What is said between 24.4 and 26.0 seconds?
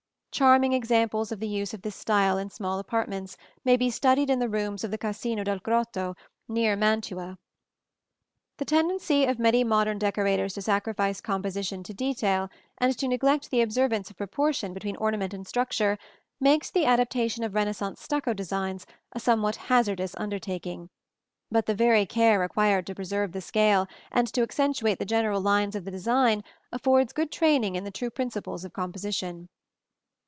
accentuate the general lines of the